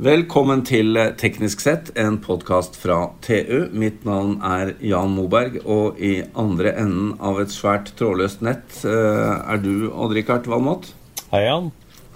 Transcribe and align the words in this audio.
Velkommen 0.00 0.62
til 0.64 0.96
Teknisk 1.20 1.60
sett, 1.60 1.90
en 2.00 2.14
podkast 2.24 2.78
fra 2.80 3.10
TU. 3.20 3.66
Mitt 3.76 4.06
navn 4.08 4.38
er 4.40 4.70
Jan 4.80 5.12
Moberg, 5.12 5.58
og 5.68 5.98
i 6.00 6.22
andre 6.38 6.72
enden 6.80 7.10
av 7.20 7.42
et 7.42 7.52
svært 7.52 7.90
trådløst 7.98 8.40
nett 8.46 8.78
eh, 8.88 9.34
er 9.52 9.60
du, 9.60 9.90
Odd-Rikard 9.92 10.48
Valmot. 10.48 10.88
Hei, 11.34 11.42
Jan. 11.44 11.68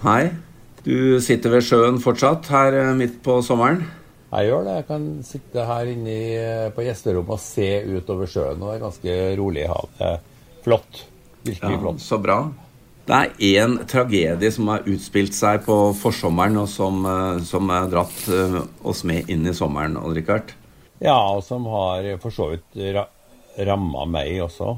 Hei. 0.06 0.22
Du 0.86 1.20
sitter 1.20 1.52
ved 1.52 1.66
sjøen 1.68 2.00
fortsatt 2.00 2.48
her 2.48 2.78
eh, 2.80 2.94
midt 2.96 3.20
på 3.26 3.42
sommeren? 3.44 3.84
Jeg 4.32 4.48
gjør 4.48 4.64
det. 4.70 4.78
Jeg 4.80 4.88
kan 4.88 5.06
sitte 5.28 5.68
her 5.68 5.92
inne 5.92 6.16
eh, 6.40 6.66
på 6.72 6.86
gjesterommet 6.86 7.36
og 7.36 7.44
se 7.44 7.68
utover 7.92 8.30
sjøen. 8.32 8.56
Og 8.62 8.70
det 8.72 8.78
er 8.78 8.84
ganske 8.86 9.18
rolig 9.42 9.66
i 9.66 9.70
havet. 9.74 10.32
Flott. 10.64 11.04
Virkelig 11.44 11.76
Ja, 11.76 11.82
flott. 11.84 12.00
så 12.02 12.18
bra. 12.24 12.40
Det 13.06 13.14
er 13.14 13.58
én 13.62 13.76
tragedie 13.86 14.48
som 14.50 14.66
har 14.72 14.86
utspilt 14.90 15.34
seg 15.36 15.60
på 15.62 15.74
forsommeren, 15.94 16.56
og 16.58 16.66
som, 16.70 17.04
eh, 17.06 17.42
som 17.46 17.68
har 17.70 17.86
dratt 17.92 18.24
eh, 18.34 18.56
oss 18.82 19.04
med 19.06 19.30
inn 19.30 19.46
i 19.46 19.54
sommeren, 19.54 19.94
Odd-Rikard. 20.00 20.50
Ja, 20.98 21.14
og 21.36 21.44
som 21.46 21.68
har 21.70 22.08
for 22.18 22.34
så 22.34 22.50
vidt 22.54 22.80
ra 22.96 23.06
ramma 23.56 24.04
meg 24.10 24.40
også. 24.42 24.74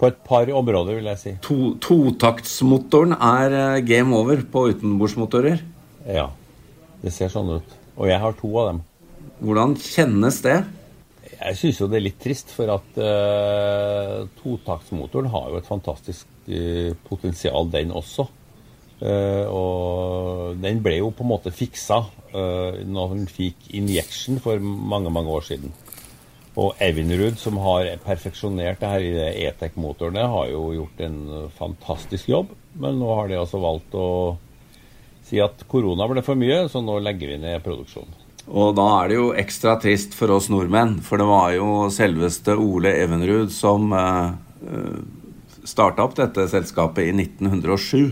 På 0.00 0.08
et 0.08 0.22
par 0.24 0.48
områder, 0.48 0.96
vil 0.96 1.10
jeg 1.10 1.20
si. 1.20 1.34
To, 1.44 1.74
totaktsmotoren 1.84 3.12
er 3.12 3.56
eh, 3.58 3.82
game 3.84 4.16
over 4.16 4.40
på 4.40 4.70
utenbordsmotorer. 4.72 5.60
Ja, 6.08 6.30
det 7.04 7.12
ser 7.12 7.28
sånn 7.28 7.58
ut. 7.58 7.76
Og 8.00 8.08
jeg 8.08 8.22
har 8.22 8.40
to 8.40 8.54
av 8.56 8.70
dem. 8.70 8.80
Hvordan 9.44 9.76
kjennes 9.76 10.40
det? 10.46 10.62
Jeg 11.40 11.56
syns 11.56 11.78
jo 11.80 11.86
det 11.88 12.00
er 12.00 12.04
litt 12.04 12.18
trist, 12.20 12.50
for 12.52 12.68
at 12.74 12.98
uh, 13.00 14.26
totaktsmotoren 14.42 15.30
har 15.32 15.48
jo 15.48 15.60
et 15.60 15.68
fantastisk 15.68 16.28
uh, 16.50 16.92
potensial, 17.06 17.70
den 17.72 17.94
også. 17.96 18.26
Uh, 19.00 19.46
og 19.48 20.60
den 20.60 20.82
ble 20.84 20.98
jo 20.98 21.08
på 21.16 21.24
en 21.24 21.30
måte 21.30 21.54
fiksa 21.56 22.02
uh, 22.04 22.82
når 22.84 23.14
den 23.14 23.24
fikk 23.32 23.70
injection 23.72 24.36
for 24.44 24.60
mange, 24.60 25.08
mange 25.08 25.32
år 25.32 25.48
siden. 25.48 25.72
Og 26.60 26.76
Evinrude, 26.82 27.38
som 27.40 27.56
har 27.64 27.88
perfeksjonert 28.04 28.82
det 28.82 28.92
her 28.92 29.06
i 29.06 29.12
E-Tech-motorene, 29.46 30.26
har 30.28 30.50
jo 30.52 30.66
gjort 30.76 31.04
en 31.06 31.20
fantastisk 31.56 32.28
jobb. 32.28 32.52
Men 32.76 33.00
nå 33.00 33.14
har 33.16 33.30
de 33.30 33.40
altså 33.40 33.62
valgt 33.62 33.96
å 33.96 34.08
si 35.24 35.40
at 35.40 35.64
korona 35.70 36.10
ble 36.10 36.24
for 36.26 36.36
mye, 36.36 36.66
så 36.68 36.82
nå 36.84 36.98
legger 37.00 37.32
vi 37.32 37.40
ned 37.40 37.64
produksjonen. 37.64 38.19
Og 38.48 38.72
da 38.78 38.86
er 39.02 39.08
det 39.12 39.16
jo 39.18 39.28
ekstra 39.36 39.76
trist 39.82 40.14
for 40.16 40.32
oss 40.34 40.48
nordmenn, 40.50 40.96
for 41.04 41.20
det 41.20 41.26
var 41.28 41.52
jo 41.54 41.88
selveste 41.92 42.56
Ole 42.58 42.94
Evenrud 43.02 43.52
som 43.54 43.92
eh, 43.94 44.32
starta 45.68 46.06
opp 46.06 46.16
dette 46.18 46.48
selskapet 46.50 47.10
i 47.10 47.14
1907. 47.28 48.10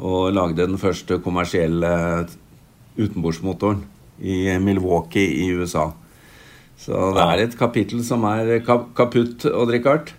Og 0.00 0.30
lagde 0.32 0.64
den 0.64 0.78
første 0.80 1.18
kommersielle 1.20 1.90
utenbordsmotoren 2.96 3.82
i 4.22 4.54
Milwaukee 4.62 5.34
i 5.44 5.50
USA. 5.56 5.90
Så 6.82 7.12
det 7.14 7.22
er 7.26 7.42
et 7.44 7.56
kapittel 7.58 8.00
som 8.04 8.24
er 8.26 8.56
kap 8.66 8.88
kaputt, 8.98 9.44
Odd-Rikard. 9.46 10.14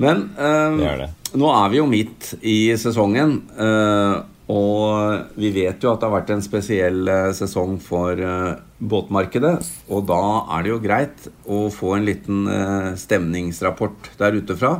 Men 0.00 0.28
eh, 0.38 0.76
Det 0.78 0.86
er 0.92 1.00
det. 1.02 1.08
nå 1.36 1.50
er 1.52 1.72
vi 1.72 1.80
jo 1.80 1.88
midt 1.90 2.34
i 2.40 2.58
sesongen. 2.78 3.40
eh, 3.58 4.20
og 4.50 5.36
vi 5.38 5.50
vet 5.54 5.82
jo 5.82 5.92
at 5.92 6.00
det 6.00 6.08
har 6.08 6.16
vært 6.16 6.32
en 6.34 6.42
spesiell 6.42 7.08
eh, 7.10 7.28
sesong 7.36 7.76
for 7.82 8.18
eh, 8.18 8.56
båtmarkedet. 8.80 9.54
Og 9.92 10.06
da 10.08 10.22
er 10.56 10.64
det 10.64 10.72
jo 10.72 10.80
greit 10.82 11.28
å 11.46 11.68
få 11.74 11.94
en 11.96 12.08
liten 12.08 12.48
eh, 12.50 12.90
stemningsrapport 12.98 14.10
der 14.18 14.40
ute 14.40 14.56
fra. 14.58 14.78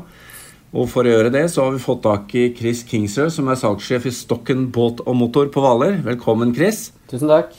Og 0.71 0.87
for 0.91 1.07
å 1.07 1.13
gjøre 1.13 1.33
det 1.35 1.45
så 1.51 1.67
har 1.67 1.75
vi 1.75 1.83
fått 1.83 2.05
tak 2.07 2.35
i 2.39 2.49
Chris 2.57 2.83
Kingsø, 2.87 3.29
som 3.35 3.51
er 3.51 3.59
salgssjef 3.59 4.07
i 4.07 4.15
Stokken 4.15 4.69
båt 4.75 5.03
og 5.05 5.19
motor 5.19 5.51
på 5.51 5.63
Hvaler. 5.63 5.99
Velkommen, 6.07 6.55
Chris. 6.57 6.89
Tusen 7.11 7.31
takk. 7.31 7.55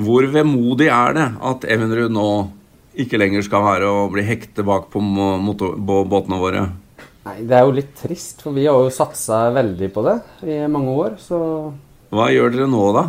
Hvor 0.00 0.28
vemodig 0.32 0.90
er 0.92 1.16
det 1.16 1.26
at 1.50 1.64
Evenrud 1.68 2.12
nå 2.14 2.28
ikke 3.00 3.20
lenger 3.20 3.44
skal 3.46 3.64
være 3.64 3.88
å 3.88 4.06
bli 4.12 4.24
hektet 4.26 4.64
bak 4.68 4.88
på 4.92 5.00
båtene 5.00 6.40
våre? 6.40 6.68
Nei, 7.26 7.36
Det 7.44 7.56
er 7.56 7.66
jo 7.66 7.74
litt 7.76 7.94
trist, 7.98 8.40
for 8.42 8.56
vi 8.56 8.64
har 8.66 8.78
jo 8.80 8.92
satsa 8.94 9.50
veldig 9.52 9.90
på 9.92 10.04
det 10.06 10.16
i 10.48 10.60
mange 10.72 10.94
år. 10.96 11.18
Så 11.20 11.38
Hva 12.10 12.30
gjør 12.32 12.54
dere 12.54 12.68
nå, 12.70 12.84
da? 12.96 13.08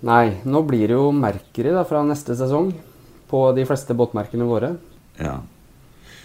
nei, 0.00 0.40
nå 0.48 0.62
blir 0.64 0.88
det 0.88 0.96
jo 0.96 1.10
merkeri 1.12 1.74
da, 1.74 1.82
fra 1.84 2.00
neste 2.08 2.32
sesong 2.32 2.70
på 3.28 3.40
de 3.52 3.66
fleste 3.68 3.92
båtmerkene 3.94 4.46
våre. 4.48 4.70
Ja. 5.20 5.36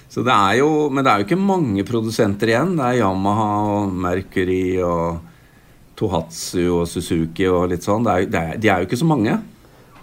Så 0.08 0.24
det 0.24 0.32
er 0.32 0.62
jo, 0.62 0.88
men 0.90 1.04
det 1.04 1.12
er 1.12 1.20
jo 1.20 1.26
ikke 1.28 1.42
mange 1.42 1.84
produsenter 1.84 2.54
igjen. 2.54 2.78
Det 2.80 2.86
er 2.88 3.02
Yamaha 3.02 3.50
og 3.74 3.92
Mercury 4.06 4.78
og 4.80 5.20
Tohatsu 6.00 6.64
og 6.80 6.86
Suzuki 6.88 7.50
og 7.52 7.68
litt 7.74 7.84
sånn. 7.84 8.06
Det 8.08 8.14
er, 8.16 8.30
det 8.32 8.40
er, 8.42 8.62
de 8.64 8.72
er 8.72 8.80
jo 8.80 8.88
ikke 8.88 9.02
så 9.02 9.10
mange. 9.12 9.36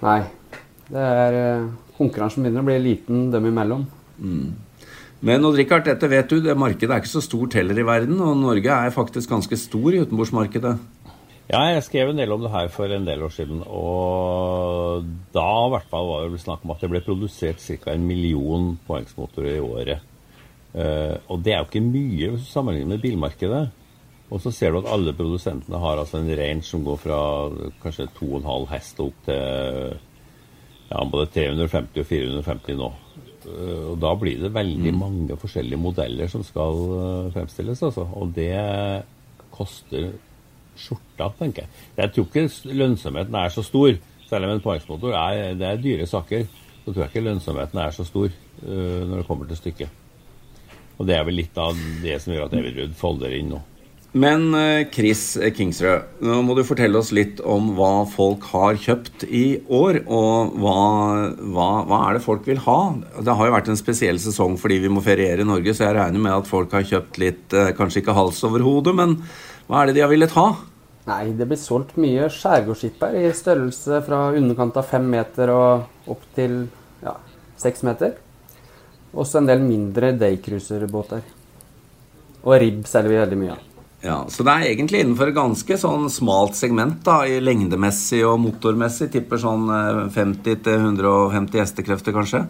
Nei. 0.03 0.21
Det 0.93 1.07
er 1.17 1.39
eh, 1.39 1.71
Konkurransen 1.97 2.45
begynner 2.45 2.65
å 2.65 2.69
bli 2.69 2.77
liten 2.83 3.31
dem 3.33 3.49
imellom. 3.49 3.87
Men 5.23 5.45
Odd 5.47 5.55
Rikard, 5.55 5.87
dette 5.87 6.09
vet 6.11 6.33
du, 6.33 6.41
det 6.43 6.55
markedet 6.59 6.91
er 6.91 7.03
ikke 7.03 7.13
så 7.13 7.23
stort 7.23 7.55
heller 7.55 7.79
i 7.79 7.87
verden. 7.87 8.19
Og 8.19 8.41
Norge 8.41 8.75
er 8.75 8.95
faktisk 8.95 9.31
ganske 9.31 9.59
stor 9.61 9.95
i 9.95 10.01
utenbordsmarkedet. 10.03 10.73
Ja, 11.53 11.61
jeg 11.69 11.85
skrev 11.87 12.11
en 12.11 12.19
del 12.19 12.33
om 12.35 12.43
det 12.43 12.51
her 12.51 12.71
for 12.73 12.91
en 12.91 13.07
del 13.07 13.23
år 13.23 13.31
siden. 13.35 13.61
Og 13.67 15.07
da 15.35 15.45
i 15.67 15.71
hvert 15.75 15.87
fall 15.91 16.09
var 16.09 16.33
det 16.33 16.41
snakk 16.43 16.65
om 16.67 16.73
at 16.75 16.83
det 16.83 16.91
ble 16.91 17.03
produsert 17.07 17.63
ca. 17.63 17.93
en 17.93 18.09
million 18.09 18.73
poengsmotorer 18.89 19.61
i 19.61 19.63
året. 19.63 20.09
Eh, 20.73 21.15
og 21.29 21.43
det 21.45 21.55
er 21.55 21.61
jo 21.61 21.69
ikke 21.69 21.85
mye 21.85 22.33
hvis 22.33 22.49
du 22.49 22.51
sammenligner 22.51 22.97
med 22.97 23.05
bilmarkedet. 23.05 23.63
Og 24.33 24.41
så 24.41 24.51
ser 24.51 24.73
du 24.73 24.81
at 24.81 24.91
alle 24.91 25.15
produsentene 25.15 25.79
har 25.79 26.01
altså 26.01 26.19
en 26.19 26.35
range 26.35 26.65
som 26.67 26.83
går 26.87 26.99
fra 26.99 27.21
kanskje 27.83 28.09
2,5 28.17 28.69
hest 28.73 29.03
opp 29.05 29.23
til 29.29 29.99
ja, 30.89 31.05
både 31.05 31.31
350 31.37 32.01
og 32.01 32.11
450 32.11 32.81
nå. 32.81 32.93
Eh, 33.47 33.85
Og 33.93 33.99
da 34.03 34.13
blir 34.19 34.41
det 34.41 34.53
veldig 34.55 34.93
mange 34.95 35.37
forskjellige 35.41 35.81
modeller 35.81 36.31
som 36.31 36.45
skal 36.47 36.83
eh, 36.99 37.31
fremstilles, 37.35 37.83
altså. 37.83 38.07
Og 38.19 38.35
det 38.37 38.55
koster 39.53 40.13
skjorta, 40.79 41.29
tenker 41.39 41.67
jeg. 41.67 41.71
Jeg 41.99 42.13
tror 42.15 42.29
ikke 42.29 42.75
lønnsomheten 42.81 43.35
er 43.37 43.53
så 43.53 43.65
stor, 43.67 43.97
selv 44.29 44.49
om 44.49 44.55
en 44.55 44.65
parksmotor 44.65 45.17
er, 45.19 45.55
det 45.59 45.67
er 45.69 45.83
dyre 45.83 46.07
saker. 46.09 46.47
Så 46.83 46.93
tror 46.93 47.05
jeg 47.05 47.13
ikke 47.13 47.27
lønnsomheten 47.27 47.79
er 47.79 47.93
så 47.95 48.07
stor 48.09 48.31
uh, 48.33 49.03
når 49.05 49.21
det 49.21 49.27
kommer 49.29 49.51
til 49.51 49.61
stykket. 49.61 49.99
Og 50.97 51.07
det 51.07 51.15
er 51.19 51.27
vel 51.29 51.37
litt 51.37 51.59
av 51.61 51.77
det 52.03 52.17
som 52.23 52.33
gjør 52.33 52.49
at 52.49 52.57
Everud 52.57 52.97
folder 52.99 53.37
inn 53.37 53.53
nå. 53.53 53.61
Men 54.13 54.51
eh, 54.53 54.91
Chris 54.93 55.39
Kingsrød, 55.57 56.19
nå 56.21 56.41
må 56.45 56.53
du 56.53 56.61
fortelle 56.69 57.01
oss 57.01 57.15
litt 57.17 57.39
om 57.49 57.71
hva 57.79 58.05
folk 58.13 58.45
har 58.51 58.77
kjøpt 58.77 59.25
i 59.25 59.63
år. 59.73 60.03
Og 60.05 60.59
hva, 60.61 60.75
hva, 61.41 61.69
hva 61.89 62.01
er 62.09 62.19
det 62.19 62.25
folk 62.27 62.45
vil 62.49 62.61
ha? 62.67 62.81
Det 63.17 63.37
har 63.39 63.49
jo 63.49 63.55
vært 63.57 63.71
en 63.73 63.81
spesiell 63.81 64.21
sesong 64.21 64.59
fordi 64.61 64.83
vi 64.85 64.93
må 64.93 65.01
feriere 65.05 65.47
i 65.47 65.49
Norge, 65.49 65.73
så 65.73 65.89
jeg 65.89 65.97
regner 65.97 66.27
med 66.29 66.35
at 66.35 66.51
folk 66.51 66.77
har 66.77 66.85
kjøpt 66.91 67.23
litt, 67.25 67.47
eh, 67.57 67.73
kanskje 67.79 68.03
ikke 68.03 68.19
hals 68.19 68.43
over 68.49 68.67
hodet, 68.67 68.95
men 69.01 69.17
hva 69.71 69.81
er 69.81 69.89
det 69.89 69.97
de 69.97 70.05
har 70.05 70.13
villet 70.13 70.37
ha? 70.37 70.47
Nei, 71.09 71.33
det 71.35 71.49
blir 71.49 71.59
solgt 71.59 71.97
mye 71.99 72.29
skjærgårdsskipper 72.31 73.17
i 73.19 73.33
størrelse 73.35 74.05
fra 74.07 74.27
underkant 74.37 74.77
av 74.79 74.87
fem 74.93 75.09
meter 75.17 75.51
og 75.57 76.13
opp 76.13 76.29
til 76.37 76.61
ja, 77.01 77.17
seks 77.59 77.83
meter. 77.89 78.15
Også 79.17 79.41
en 79.41 79.49
del 79.49 79.65
mindre 79.65 80.13
daycruiserbåter. 80.21 81.25
Og 82.45 82.57
ribb 82.61 82.87
selger 82.89 83.17
vi 83.17 83.23
veldig 83.25 83.41
mye 83.41 83.57
av. 83.57 83.72
Ja, 84.03 84.25
Så 84.29 84.43
det 84.43 84.51
er 84.51 84.73
egentlig 84.73 85.05
innenfor 85.05 85.31
et 85.31 85.37
ganske 85.37 85.77
sånn 85.79 86.09
smalt 86.11 86.59
segment 86.59 87.05
da, 87.07 87.21
i 87.23 87.39
lengdemessig 87.39 88.25
og 88.27 88.41
motormessig. 88.43 89.13
Tipper 89.15 89.39
sånn 89.39 89.71
eh, 89.71 90.01
50-150 90.11 91.63
hestekrefter, 91.63 92.17
kanskje. 92.17 92.43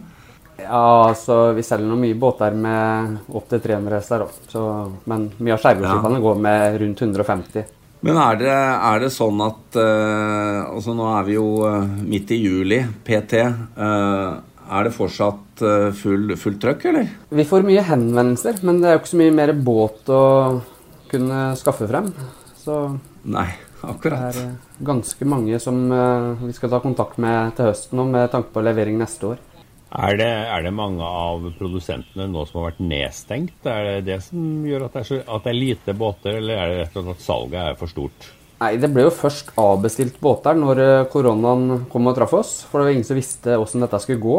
Ja, 0.63 1.09
altså 1.09 1.51
vi 1.53 1.65
selger 1.65 1.89
noen 1.89 2.01
mye 2.07 2.17
båter 2.17 2.57
med 2.57 3.29
opptil 3.37 3.61
300 3.61 3.99
hester. 3.99 4.25
Så, 4.49 4.65
men 5.09 5.29
mye 5.37 5.53
av 5.53 5.61
skjærgårdsskipene 5.61 6.23
går 6.25 6.43
med 6.47 6.81
rundt 6.81 7.05
150. 7.05 7.69
Men 8.03 8.19
er 8.19 8.39
det, 8.41 8.53
er 8.53 9.05
det 9.05 9.13
sånn 9.15 9.39
at 9.45 9.77
uh, 9.79 10.73
altså 10.73 10.91
Nå 10.97 11.05
er 11.13 11.27
vi 11.27 11.37
jo 11.37 11.45
uh, 11.63 11.85
midt 12.03 12.33
i 12.35 12.41
juli, 12.41 12.81
PT. 13.05 13.39
Uh, 13.77 14.41
er 14.73 14.87
det 14.87 14.95
fortsatt 14.95 15.61
fullt 15.95 16.33
full, 16.39 16.55
trøkk, 16.59 16.85
eller? 16.89 17.09
Vi 17.29 17.45
får 17.45 17.65
mye 17.67 17.83
henvendelser, 17.85 18.57
men 18.65 18.79
det 18.81 18.89
er 18.89 18.95
jo 18.95 19.01
ikke 19.03 19.11
så 19.11 19.19
mye 19.19 19.35
mer 19.37 19.51
båt 19.53 20.09
å 20.11 20.21
kunne 21.13 21.45
skaffe 21.59 21.87
frem. 21.89 22.11
Så 22.59 22.81
Nei, 23.23 23.47
det 23.83 24.11
er 24.11 24.37
eh, 24.39 24.75
ganske 24.83 25.27
mange 25.27 25.59
som 25.63 25.79
eh, 25.91 26.45
vi 26.47 26.53
skal 26.55 26.71
ta 26.73 26.81
kontakt 26.83 27.19
med 27.21 27.55
til 27.57 27.69
høsten 27.71 27.99
nå, 27.99 28.07
med 28.11 28.31
tanke 28.33 28.53
på 28.55 28.63
levering 28.63 28.99
neste 28.99 29.33
år. 29.33 29.41
Er 29.93 30.15
det, 30.17 30.29
er 30.49 30.63
det 30.65 30.71
mange 30.73 31.05
av 31.05 31.43
produsentene 31.59 32.25
nå 32.31 32.47
som 32.49 32.61
har 32.61 32.71
vært 32.71 32.79
nedstengt? 32.81 33.67
Er 33.69 33.89
det 33.89 33.97
det 34.07 34.21
som 34.25 34.63
gjør 34.65 34.87
at 34.87 34.95
det 34.95 35.03
er, 35.03 35.09
så, 35.11 35.19
at 35.21 35.45
det 35.45 35.51
er 35.51 35.59
lite 35.59 35.93
båter, 35.97 36.39
eller 36.39 36.57
er 36.57 36.71
det 36.71 36.79
rett 36.79 36.97
og 36.97 37.03
slett 37.03 37.19
at 37.19 37.27
salget 37.27 37.59
er 37.61 37.77
for 37.77 37.93
stort? 37.93 38.31
Nei, 38.63 38.71
det 38.79 38.89
ble 38.95 39.05
jo 39.05 39.13
først 39.13 39.51
avbestilt 39.59 40.17
båter 40.23 40.57
når 40.57 40.81
eh, 40.81 41.05
koronaen 41.13 41.85
kom 41.91 42.09
og 42.09 42.17
traff 42.17 42.33
oss. 42.39 42.55
For 42.69 42.79
det 42.79 42.87
var 42.87 42.97
ingen 42.97 43.07
som 43.07 43.19
visste 43.19 43.57
hvordan 43.59 43.85
dette 43.85 44.01
skulle 44.01 44.23
gå. 44.23 44.37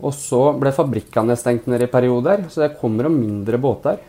Og 0.00 0.16
så 0.16 0.40
ble 0.56 0.72
fabrikkene 0.72 1.36
stengt 1.36 1.68
ned 1.68 1.84
i 1.84 1.90
perioder, 1.92 2.46
så 2.48 2.64
det 2.64 2.74
kommer 2.80 3.06
jo 3.06 3.12
mindre 3.12 3.60
båter. 3.60 4.00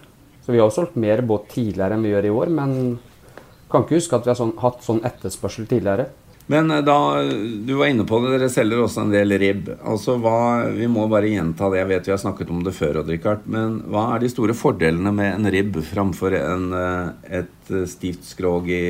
Så 0.51 0.55
vi 0.57 0.59
har 0.59 0.67
jo 0.67 0.73
solgt 0.75 0.97
mer 0.99 1.21
båt 1.23 1.45
tidligere 1.53 1.95
enn 1.95 2.01
vi 2.03 2.09
gjør 2.11 2.25
i 2.27 2.31
år, 2.35 2.49
men 2.51 2.71
kan 3.71 3.85
ikke 3.85 4.01
huske 4.01 4.17
at 4.17 4.25
vi 4.25 4.33
har 4.33 4.35
sånn, 4.35 4.57
hatt 4.59 4.81
sånn 4.83 4.97
etterspørsel 5.07 5.63
tidligere. 5.69 6.09
Men 6.51 6.73
eh, 6.75 6.81
da, 6.83 6.97
du 7.63 7.71
var 7.79 7.87
inne 7.87 8.03
på 8.03 8.19
det, 8.19 8.33
dere 8.33 8.49
selger 8.51 8.81
også 8.83 9.05
en 9.05 9.13
del 9.13 9.31
ribb. 9.39 9.69
Altså 9.79 10.17
hva, 10.19 10.67
Vi 10.75 10.89
må 10.91 11.05
bare 11.07 11.31
gjenta 11.31 11.69
det, 11.71 11.79
jeg 11.79 11.89
vet 11.93 12.09
vi 12.09 12.15
har 12.17 12.19
snakket 12.25 12.51
om 12.51 12.59
det 12.67 12.75
før, 12.75 12.99
Richard, 13.07 13.47
Men 13.47 13.79
hva 13.87 14.09
er 14.11 14.25
de 14.25 14.33
store 14.33 14.57
fordelene 14.59 15.15
med 15.15 15.37
en 15.37 15.51
ribb 15.55 15.79
framfor 15.87 16.35
en, 16.41 16.67
eh, 16.81 17.39
et 17.39 17.71
eh, 17.71 17.87
stivt 17.87 18.27
skrog 18.27 18.67
i, 18.67 18.83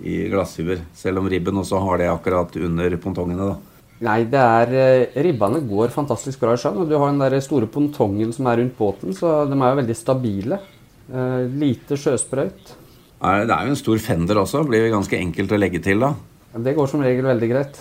i 0.00 0.18
glasshyver? 0.32 0.80
Selv 0.96 1.20
om 1.20 1.28
ribben 1.28 1.60
også 1.60 1.84
har 1.90 2.00
det 2.00 2.08
akkurat 2.08 2.56
under 2.56 3.00
pontongene, 3.04 3.52
da. 3.52 3.60
Nei, 4.08 4.22
det 4.26 4.40
er 4.40 5.18
Ribbene 5.28 5.60
går 5.68 5.92
fantastisk 5.92 6.40
bra 6.40 6.56
i 6.56 6.58
sjøen. 6.64 6.80
Og 6.80 6.88
du 6.88 6.96
har 6.96 7.12
den 7.12 7.20
der 7.20 7.36
store 7.44 7.68
pontongen 7.68 8.32
som 8.32 8.48
er 8.48 8.62
rundt 8.64 8.80
båten, 8.80 9.12
så 9.12 9.42
de 9.44 9.60
er 9.60 9.74
jo 9.76 9.82
veldig 9.84 9.98
stabile. 10.00 10.64
Eh, 11.10 11.40
lite 11.58 11.98
sjøsprøyt. 11.98 12.74
Det 13.22 13.54
er 13.54 13.66
jo 13.66 13.72
en 13.72 13.78
stor 13.78 14.02
fender 14.02 14.42
også. 14.42 14.64
Blir 14.66 14.90
ganske 14.92 15.18
enkelt 15.18 15.54
å 15.54 15.58
legge 15.58 15.82
til, 15.82 16.02
da. 16.02 16.12
Det 16.62 16.74
går 16.76 16.90
som 16.90 17.02
regel 17.04 17.26
veldig 17.26 17.48
greit. 17.50 17.80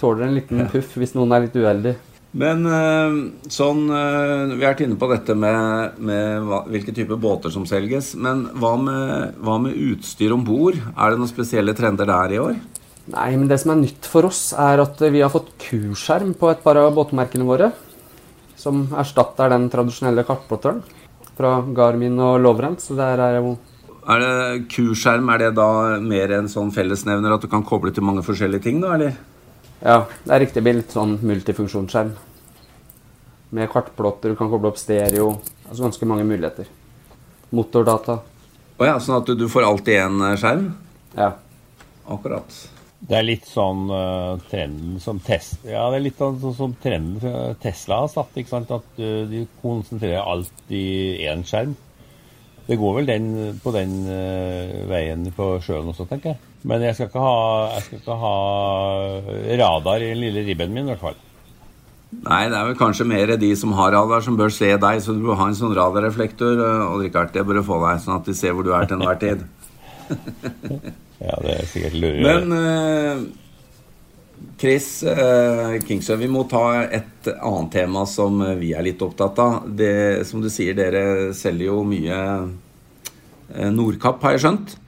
Tåler 0.00 0.26
en 0.26 0.36
liten 0.36 0.64
puff 0.72 0.96
hvis 0.98 1.14
noen 1.16 1.32
er 1.36 1.46
litt 1.46 1.56
uheldig. 1.56 1.94
Men 2.34 2.64
eh, 2.66 3.16
sånn 3.52 3.84
eh, 3.94 4.54
Vi 4.56 4.64
har 4.64 4.72
vært 4.72 4.80
inne 4.82 4.98
på 4.98 5.06
dette 5.12 5.36
med, 5.38 6.00
med 6.02 6.48
hva, 6.48 6.64
hvilke 6.66 6.94
typer 6.96 7.20
båter 7.20 7.52
som 7.54 7.66
selges. 7.68 8.14
Men 8.18 8.48
hva 8.58 8.74
med, 8.80 9.38
hva 9.44 9.60
med 9.62 9.76
utstyr 9.92 10.34
om 10.34 10.42
bord? 10.46 10.80
Er 10.94 11.12
det 11.12 11.20
noen 11.20 11.30
spesielle 11.30 11.76
trender 11.78 12.10
der 12.10 12.34
i 12.34 12.42
år? 12.42 12.58
Nei, 13.14 13.30
men 13.36 13.46
det 13.50 13.60
som 13.60 13.74
er 13.74 13.82
nytt 13.82 14.08
for 14.08 14.26
oss, 14.30 14.48
er 14.56 14.80
at 14.80 15.00
vi 15.12 15.20
har 15.20 15.30
fått 15.32 15.52
kuskjerm 15.60 16.32
på 16.40 16.48
et 16.50 16.62
par 16.64 16.80
av 16.80 16.94
båtmerkene 16.96 17.46
våre. 17.46 17.70
Som 18.58 18.86
erstatter 18.96 19.52
den 19.52 19.68
tradisjonelle 19.70 20.24
kartplotteren 20.26 20.80
fra 21.38 21.56
Garmin 21.76 22.18
og 22.22 22.40
Lovrent. 22.42 22.82
Så 22.82 22.96
der 22.98 23.22
er 23.22 23.38
jo 23.40 23.56
er 24.04 24.20
det 24.20 24.66
Kurskjerm, 24.68 25.30
er 25.32 25.40
det 25.40 25.54
da 25.56 25.96
mer 26.04 26.34
en 26.36 26.48
sånn 26.52 26.68
fellesnevner 26.74 27.32
at 27.32 27.44
du 27.44 27.48
kan 27.48 27.64
koble 27.64 27.92
til 27.94 28.04
mange 28.04 28.24
forskjellige 28.26 28.66
ting, 28.66 28.82
da, 28.82 28.98
eller? 28.98 29.14
Ja, 29.80 30.02
det 30.26 30.34
er 30.34 30.42
riktig. 30.44 30.58
Det 30.58 30.64
blir 30.66 30.76
litt 30.82 30.92
sånn 30.92 31.16
multifunksjonsskjerm. 31.24 32.12
Med 33.56 33.70
kartplotter, 33.72 34.34
du 34.34 34.36
kan 34.36 34.50
koble 34.52 34.72
opp 34.72 34.80
stereo. 34.80 35.38
Altså 35.64 35.86
ganske 35.86 36.08
mange 36.10 36.26
muligheter. 36.28 36.68
Motordata. 37.54 38.18
Å 38.20 38.82
oh 38.82 38.88
ja, 38.88 38.98
sånn 39.00 39.22
at 39.22 39.32
du 39.38 39.46
får 39.48 39.64
alltid 39.70 40.00
én 40.02 40.22
eh, 40.26 40.36
skjerm? 40.40 40.68
Ja. 41.16 41.30
Akkurat. 42.10 42.56
Det 43.04 43.16
er 43.18 43.26
litt 43.26 43.44
sånn 43.44 43.88
uh, 43.92 44.40
trenden 44.48 44.96
som 45.02 45.18
Tesla 45.20 45.74
Ja, 45.74 45.82
det 45.92 45.98
er 45.98 46.04
litt 46.06 46.20
sånn, 46.20 46.38
sånn 46.40 46.54
som 46.56 46.76
trenden 46.80 47.56
Tesla 47.60 48.00
har 48.04 48.12
satt. 48.12 48.32
ikke 48.40 48.54
sant? 48.54 48.72
At 48.72 49.00
uh, 49.00 49.26
de 49.28 49.44
konsentrerer 49.60 50.24
alt 50.24 50.72
i 50.72 50.86
én 51.28 51.44
skjerm. 51.44 51.74
Det 52.64 52.78
går 52.80 52.96
vel 52.96 53.10
den, 53.10 53.26
på 53.60 53.74
den 53.76 53.98
uh, 54.08 54.88
veien 54.88 55.28
på 55.36 55.50
sjøen 55.60 55.92
også, 55.92 56.08
tenker 56.08 56.32
jeg. 56.32 56.40
Men 56.64 56.86
jeg 56.86 56.96
skal 56.96 57.10
ikke 57.10 57.26
ha, 57.26 57.36
skal 57.84 58.00
ikke 58.00 58.18
ha 58.22 58.34
radar 59.60 60.00
i 60.00 60.10
den 60.14 60.24
lille 60.24 60.46
ribben 60.48 60.72
min, 60.72 60.88
i 60.88 60.94
hvert 60.94 61.04
fall. 61.04 61.20
Nei, 62.24 62.46
det 62.48 62.56
er 62.56 62.70
vel 62.70 62.78
kanskje 62.78 63.04
mer 63.10 63.34
de 63.36 63.52
som 63.58 63.74
har 63.76 63.92
radar, 63.92 64.24
som 64.24 64.38
bør 64.38 64.52
se 64.54 64.70
deg. 64.80 65.04
Så 65.04 65.12
du 65.12 65.20
bør 65.26 65.36
ha 65.42 65.50
en 65.50 65.58
sånn 65.58 65.76
radarreflektor. 65.76 66.62
Og 66.88 67.04
Richard, 67.04 67.34
det 67.36 67.44
bør 67.44 67.60
du 67.60 67.66
få 67.68 67.82
deg, 67.84 68.00
sånn 68.00 68.16
at 68.16 68.30
de 68.30 68.38
ser 68.38 68.56
hvor 68.56 68.64
du 68.64 68.72
er 68.72 68.88
til 68.88 68.96
enhver 68.96 69.20
tid. 69.20 69.44
ja, 71.24 71.40
det 71.44 71.56
er 71.56 71.70
sikkert 71.70 71.96
lurt. 72.00 72.20
Men 72.24 72.52
uh, 72.52 73.24
Chris 74.60 74.88
uh, 75.08 75.74
Kingsøy, 75.84 76.16
vi 76.20 76.30
må 76.30 76.44
ta 76.50 76.84
et 76.84 77.30
annet 77.34 77.72
tema 77.74 78.04
som 78.08 78.42
vi 78.60 78.74
er 78.76 78.86
litt 78.86 79.02
opptatt 79.04 79.40
av. 79.42 79.66
Det, 79.66 80.24
som 80.28 80.44
du 80.44 80.50
sier, 80.52 80.76
dere 80.78 81.32
selger 81.36 81.70
jo 81.70 81.82
mye 81.88 82.22
uh, 82.44 83.68
Nordkapp, 83.72 84.22
har 84.24 84.36
jeg 84.36 84.46
skjønt. 84.46 84.78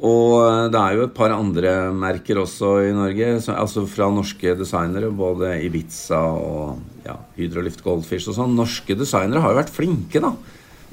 Og 0.00 0.70
det 0.72 0.80
er 0.80 0.94
jo 0.96 1.02
et 1.04 1.12
par 1.12 1.32
andre 1.34 1.72
merker 1.92 2.38
også 2.40 2.70
i 2.86 2.92
Norge, 2.96 3.34
altså 3.52 3.82
fra 3.84 4.06
norske 4.08 4.54
designere. 4.56 5.10
Både 5.12 5.58
Ibiza 5.60 6.22
og 6.40 7.04
ja, 7.04 7.18
Hydrolift 7.36 7.84
Goldfish 7.84 8.30
og 8.32 8.38
sånn. 8.38 8.56
Norske 8.56 8.96
designere 8.96 9.44
har 9.44 9.52
jo 9.52 9.60
vært 9.60 9.74
flinke, 9.74 10.22
da. 10.24 10.32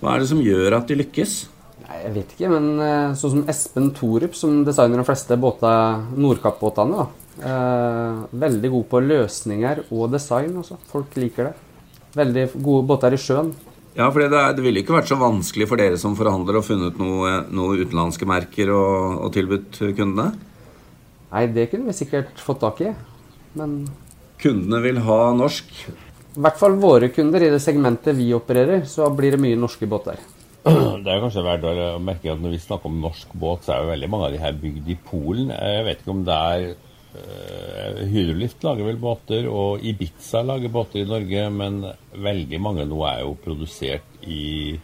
Hva 0.01 0.13
er 0.13 0.21
det 0.21 0.27
som 0.33 0.43
gjør 0.43 0.75
at 0.81 0.91
de 0.91 0.99
lykkes? 0.99 1.37
Nei, 1.85 2.01
Jeg 2.01 2.13
vet 2.15 2.33
ikke, 2.35 2.49
men 2.51 3.15
sånn 3.15 3.33
som 3.35 3.45
Espen 3.51 3.91
Thorup, 3.95 4.35
som 4.35 4.63
designer 4.67 5.03
de 5.03 5.07
fleste 5.07 5.37
Nordkapp-båtene, 5.37 7.03
da 7.03 7.07
Eh, 7.37 8.21
veldig 8.33 8.69
god 8.73 8.85
på 8.89 9.01
løsninger 9.05 9.83
og 9.91 10.11
design. 10.13 10.55
Også. 10.57 10.77
Folk 10.89 11.17
liker 11.19 11.51
det. 11.51 11.53
Veldig 12.17 12.47
gode 12.55 12.87
båter 12.89 13.13
i 13.13 13.21
sjøen. 13.21 13.53
Ja, 13.97 14.09
for 14.13 14.21
det, 14.21 14.41
det 14.57 14.63
ville 14.65 14.81
ikke 14.83 14.95
vært 14.95 15.09
så 15.09 15.17
vanskelig 15.17 15.67
for 15.69 15.81
dere 15.81 15.97
som 16.01 16.15
forhandler 16.17 16.59
å 16.59 16.65
funnet 16.65 16.99
noen 17.01 17.47
noe 17.53 17.79
utenlandske 17.81 18.27
merker 18.29 18.69
og, 18.73 19.23
og, 19.25 19.31
tilbudt 19.33 19.79
kundene? 19.97 20.35
Nei, 21.31 21.47
det 21.53 21.69
kunne 21.71 21.89
vi 21.89 21.97
sikkert 21.97 22.37
fått 22.41 22.61
tak 22.61 22.83
i, 22.85 22.91
men 23.57 23.79
Kundene 24.37 24.83
vil 24.83 24.99
ha 25.01 25.31
norsk? 25.33 25.71
I 26.37 26.41
hvert 26.45 26.59
fall 26.59 26.75
våre 26.77 27.09
kunder. 27.09 27.41
I 27.41 27.49
det 27.49 27.61
segmentet 27.63 28.13
vi 28.19 28.29
opererer, 28.37 28.83
så 28.85 29.09
blir 29.09 29.33
det 29.33 29.41
mye 29.41 29.57
norske 29.57 29.89
båter. 29.89 30.21
Det 31.03 31.13
er 31.13 31.21
kanskje 31.23 31.45
verdt 31.45 31.65
å 31.69 31.75
merke 32.03 32.33
at 32.33 32.41
når 32.43 32.55
vi 32.55 32.63
snakker 32.63 32.91
om 32.91 32.99
norsk 33.03 33.31
båt, 33.39 33.63
så 33.65 33.75
er 33.75 33.85
jo 33.85 33.93
veldig 33.93 34.11
mange 34.11 34.27
av 34.27 34.35
de 34.35 34.41
her 34.41 34.59
bygd 34.59 34.91
i 34.91 34.99
Polen. 35.07 35.53
Jeg 35.55 35.87
vet 35.87 36.03
ikke 36.03 36.15
om 36.15 36.27
det 36.27 36.41
er 36.51 36.67
Uh, 37.17 38.03
Hydrolift 38.11 38.61
lager 38.65 38.85
vel 38.85 38.99
båter, 39.01 39.47
og 39.49 39.83
Ibiza 39.85 40.43
lager 40.45 40.71
båter 40.73 41.01
i 41.01 41.07
Norge, 41.07 41.47
men 41.53 41.79
veldig 42.13 42.59
mange 42.61 42.85
nå 42.89 42.99
er 43.09 43.23
jo 43.23 43.33
produsert 43.41 44.27
i 44.27 44.77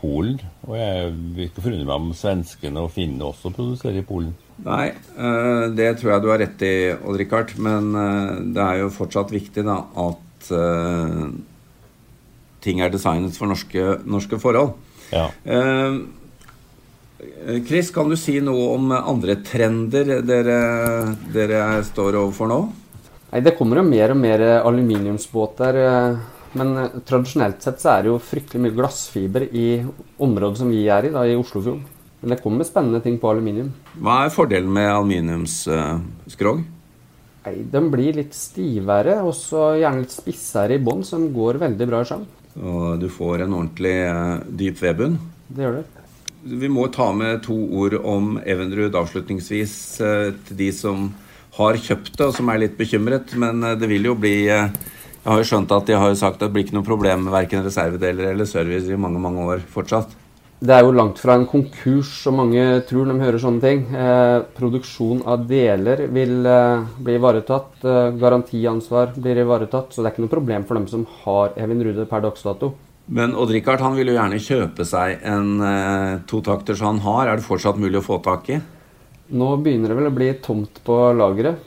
Polen. 0.00 0.38
Og 0.66 0.76
jeg 0.78 1.12
vil 1.14 1.46
ikke 1.48 1.64
forundre 1.64 1.88
meg 1.88 1.94
om 1.96 2.10
svenskene 2.16 2.84
og 2.84 2.92
finnene 2.94 3.30
også 3.30 3.52
produserer 3.54 4.02
i 4.02 4.06
Polen. 4.06 4.34
Nei, 4.66 4.90
uh, 5.16 5.68
det 5.74 5.92
tror 6.00 6.14
jeg 6.14 6.24
du 6.24 6.32
har 6.32 6.42
rett 6.42 6.66
i, 6.66 6.74
Odd 6.98 7.20
Rikard. 7.22 7.54
Men 7.62 7.92
uh, 7.94 8.34
det 8.42 8.64
er 8.64 8.82
jo 8.82 8.94
fortsatt 8.94 9.32
viktig 9.34 9.64
da, 9.66 9.82
at 10.08 10.52
ting 12.64 12.80
er 12.82 12.92
designet 12.92 13.36
for 13.38 13.50
norske, 13.50 13.98
norske 14.08 14.38
forhold. 14.40 14.74
Ja. 15.12 15.28
Eh, 15.44 16.00
Chris, 17.66 17.90
kan 17.90 18.10
du 18.10 18.16
si 18.18 18.38
noe 18.44 18.74
om 18.76 18.92
andre 18.94 19.38
trender 19.42 20.20
dere, 20.22 20.58
dere 21.34 21.62
står 21.86 22.18
overfor 22.20 22.50
nå? 22.50 22.58
Nei, 23.32 23.40
Det 23.44 23.56
kommer 23.58 23.80
jo 23.80 23.88
mer 23.88 24.14
og 24.14 24.20
mer 24.20 24.44
aluminiumsbåter. 24.62 25.80
Eh, 25.84 26.18
men 26.58 26.74
tradisjonelt 27.04 27.62
sett 27.62 27.82
så 27.82 27.92
er 27.92 28.06
det 28.06 28.12
jo 28.12 28.22
fryktelig 28.22 28.62
mye 28.64 28.76
glassfiber 28.76 29.44
i 29.52 29.68
området 30.24 30.62
som 30.62 30.70
vi 30.72 30.86
er 30.88 31.08
i, 31.08 31.12
da, 31.12 31.26
i 31.26 31.36
Oslofjorden. 31.36 31.84
Men 32.20 32.34
det 32.34 32.40
kommer 32.42 32.66
spennende 32.66 33.02
ting 33.04 33.18
på 33.20 33.30
aluminium. 33.30 33.70
Hva 34.00 34.24
er 34.24 34.34
fordelen 34.34 34.72
med 34.74 34.88
aluminiumsskrog? 34.90 36.64
Nei, 37.44 37.54
Den 37.70 37.90
blir 37.92 38.16
litt 38.16 38.34
stivere 38.34 39.20
og 39.22 39.34
så 39.38 39.70
gjerne 39.78 40.02
litt 40.02 40.14
spissere 40.14 40.78
i 40.78 40.82
bånn, 40.82 41.04
som 41.06 41.28
går 41.34 41.60
veldig 41.62 41.88
bra 41.90 42.02
i 42.02 42.08
sjøen. 42.08 42.26
Og 42.58 42.98
du 43.00 43.08
får 43.12 43.44
en 43.44 43.54
ordentlig 43.60 43.94
uh, 44.10 44.42
dyp 44.60 44.82
vedbunn? 44.82 45.16
Det 45.48 45.64
gjør 45.64 45.78
du. 45.78 45.96
Vi 46.58 46.70
må 46.70 46.86
ta 46.94 47.10
med 47.14 47.42
to 47.44 47.56
ord 47.80 47.98
om 48.00 48.36
Evenrud 48.42 48.96
avslutningsvis 48.98 49.74
uh, 50.02 50.30
til 50.48 50.60
de 50.62 50.70
som 50.74 51.08
har 51.58 51.78
kjøpt 51.82 52.14
det, 52.14 52.28
og 52.28 52.36
som 52.36 52.50
er 52.50 52.62
litt 52.64 52.78
bekymret. 52.78 53.34
Men 53.38 53.62
uh, 53.64 53.74
det 53.78 53.90
vil 53.90 54.10
jo 54.10 54.16
bli 54.18 54.36
Jeg 54.48 55.34
har 55.34 55.42
jo 55.42 55.48
skjønt 55.50 55.74
at 55.74 55.90
de 55.90 55.98
har 55.98 56.14
sagt 56.18 56.38
at 56.38 56.46
det 56.46 56.54
blir 56.54 56.66
ikke 56.66 56.78
noe 56.78 56.86
problem 56.86 57.26
med 57.26 57.34
verken 57.34 57.66
reservedeler 57.66 58.32
eller 58.32 58.48
service 58.48 58.88
i 58.88 58.98
mange, 58.98 59.20
mange 59.22 59.44
år 59.44 59.64
fortsatt. 59.70 60.14
Det 60.58 60.74
er 60.74 60.82
jo 60.82 60.90
langt 60.90 61.20
fra 61.22 61.36
en 61.38 61.44
konkurs, 61.46 62.08
som 62.24 62.40
mange 62.40 62.62
tror 62.88 63.06
når 63.06 63.14
de 63.14 63.26
hører 63.28 63.42
sånne 63.42 63.62
ting. 63.62 63.84
Eh, 63.94 64.40
produksjon 64.56 65.20
av 65.30 65.44
deler 65.46 66.02
vil 66.10 66.48
eh, 66.50 66.88
bli 66.98 67.14
ivaretatt. 67.14 67.76
Eh, 67.86 68.08
garantiansvar 68.18 69.12
blir 69.14 69.38
ivaretatt. 69.44 69.94
Så 69.94 70.02
det 70.02 70.08
er 70.10 70.16
ikke 70.16 70.24
noe 70.24 70.32
problem 70.34 70.66
for 70.66 70.80
dem 70.80 70.88
som 70.90 71.06
har 71.22 71.54
Evin 71.62 71.84
Rude 71.86 72.08
per 72.10 72.26
dags 72.26 72.42
dato. 72.42 72.72
Men 73.06 73.36
Odd-Rikard 73.38 73.84
vil 73.94 74.10
jo 74.10 74.18
gjerne 74.18 74.42
kjøpe 74.42 74.84
seg 74.88 75.22
en 75.30 75.62
eh, 75.62 76.18
totakter 76.28 76.76
som 76.76 76.90
han 76.90 77.00
har. 77.06 77.30
Er 77.30 77.38
det 77.38 77.46
fortsatt 77.46 77.78
mulig 77.78 78.02
å 78.02 78.06
få 78.08 78.18
tak 78.26 78.50
i? 78.50 78.58
Nå 79.38 79.54
begynner 79.62 79.92
det 79.92 80.00
vel 80.00 80.10
å 80.10 80.16
bli 80.18 80.32
tomt 80.42 80.82
på 80.84 80.98
lageret. 81.14 81.62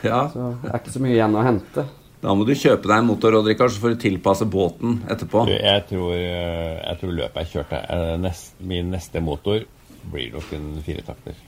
Ja. 0.00 0.24
Så 0.32 0.54
det 0.62 0.72
er 0.72 0.80
ikke 0.80 0.96
så 0.96 1.04
mye 1.04 1.14
igjen 1.14 1.36
å 1.36 1.44
hente. 1.44 1.84
Da 2.18 2.34
må 2.34 2.42
du 2.46 2.54
kjøpe 2.58 2.88
deg 2.88 2.96
en 2.98 3.06
motor, 3.06 3.36
Odd-Rikard, 3.38 3.70
så 3.70 3.82
får 3.82 3.94
du 3.94 4.00
tilpasse 4.02 4.46
båten 4.50 4.98
etterpå. 5.10 5.44
Jeg 5.52 5.84
tror, 5.86 6.14
eh, 6.16 6.80
jeg 6.82 6.98
tror 7.00 7.14
løpet 7.14 7.44
jeg 7.44 7.52
kjørte 7.52 7.82
eh, 7.94 8.14
nest, 8.18 8.56
Min 8.58 8.90
neste 8.90 9.22
motor 9.22 9.62
blir 10.10 10.34
nok 10.34 10.50
en 10.56 10.66
firetakter. 10.82 11.38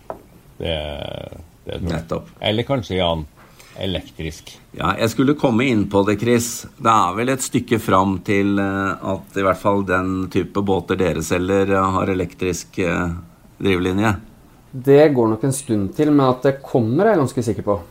Det, 0.61 0.77
det 1.67 1.75
tror 1.75 1.75
jeg. 1.75 1.91
Nettopp. 1.91 2.33
Eller 2.47 2.69
kanskje 2.69 3.01
Jan 3.01 3.27
elektrisk. 3.81 4.53
Ja, 4.77 4.93
jeg 4.99 5.11
skulle 5.11 5.39
komme 5.39 5.67
inn 5.67 5.87
på 5.91 6.05
det, 6.07 6.19
Chris. 6.21 6.51
Det 6.79 6.93
er 6.93 7.15
vel 7.19 7.33
et 7.35 7.43
stykke 7.43 7.81
fram 7.83 8.19
til 8.27 8.59
eh, 8.63 9.11
at 9.15 9.39
i 9.41 9.47
hvert 9.47 9.63
fall 9.63 9.83
den 9.89 10.29
type 10.31 10.63
båter 10.63 11.01
dere 11.01 11.25
selger, 11.27 11.75
har 11.97 12.15
elektrisk 12.15 12.79
drivlinje? 13.59 14.15
Det 14.71 15.03
går 15.17 15.33
nok 15.33 15.49
en 15.49 15.57
stund 15.57 15.97
til, 15.97 16.13
men 16.15 16.29
at 16.29 16.45
det 16.47 16.61
kommer, 16.63 17.09
er 17.09 17.17
jeg 17.17 17.25
ganske 17.25 17.51
sikker 17.51 17.67
på. 17.67 17.83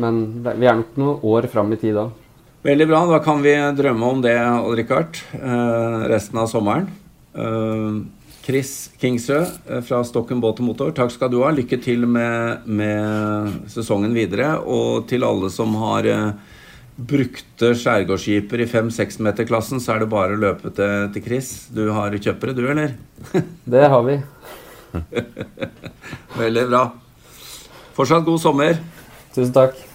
Men 0.00 0.24
vi 0.46 0.66
er 0.66 0.78
nok 0.78 0.98
noen 1.00 1.28
år 1.34 1.48
fram 1.52 1.72
i 1.74 1.80
tid 1.80 1.98
da. 1.98 2.08
Veldig 2.62 2.88
bra. 2.88 3.04
Da 3.10 3.18
kan 3.24 3.42
vi 3.42 3.52
drømme 3.76 4.08
om 4.14 4.20
det, 4.24 4.36
Odd 4.38 4.78
Rikard, 4.78 5.18
resten 6.08 6.38
av 6.38 6.50
sommeren. 6.52 6.90
Chris 8.42 8.90
Kingsrød 8.98 9.46
eh, 9.70 9.80
fra 9.86 10.02
Stokken 10.04 10.40
båt 10.42 10.60
og 10.60 10.66
motor, 10.72 10.90
takk 10.94 11.12
skal 11.14 11.30
du 11.30 11.38
ha. 11.44 11.52
Lykke 11.54 11.78
til 11.82 12.06
med, 12.10 12.66
med 12.66 13.68
sesongen 13.70 14.14
videre. 14.16 14.56
Og 14.66 15.06
til 15.10 15.22
alle 15.26 15.50
som 15.54 15.76
har 15.78 16.08
eh, 16.10 16.56
brukte 16.96 17.72
skjærgårdsskiper 17.78 18.64
i 18.64 18.68
5-6-meterklassen, 18.70 19.82
så 19.82 19.94
er 19.94 20.02
det 20.02 20.10
bare 20.12 20.34
å 20.34 20.42
løpe 20.42 20.72
til, 20.74 21.06
til 21.14 21.26
Chris. 21.26 21.52
Du 21.70 21.84
har 21.94 22.18
kjøpere, 22.18 22.56
du, 22.58 22.64
eller? 22.74 22.96
Det 23.76 23.86
har 23.94 24.02
vi. 24.08 24.18
Veldig 26.42 26.66
bra. 26.72 26.82
Fortsatt 27.94 28.26
god 28.26 28.42
sommer. 28.42 28.82
Tusen 29.32 29.52
takk. 29.52 29.91